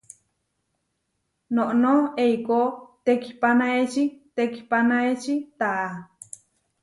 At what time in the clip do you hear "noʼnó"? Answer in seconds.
1.55-1.91